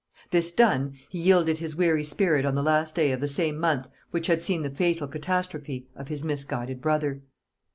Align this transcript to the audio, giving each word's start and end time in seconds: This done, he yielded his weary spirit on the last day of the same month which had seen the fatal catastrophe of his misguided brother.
This 0.31 0.49
done, 0.49 0.95
he 1.09 1.19
yielded 1.19 1.59
his 1.59 1.75
weary 1.75 2.03
spirit 2.03 2.43
on 2.43 2.55
the 2.55 2.63
last 2.63 2.95
day 2.95 3.11
of 3.11 3.19
the 3.19 3.27
same 3.27 3.55
month 3.59 3.87
which 4.09 4.25
had 4.25 4.41
seen 4.41 4.63
the 4.63 4.71
fatal 4.73 5.07
catastrophe 5.07 5.89
of 5.95 6.07
his 6.07 6.23
misguided 6.23 6.81
brother. 6.81 7.21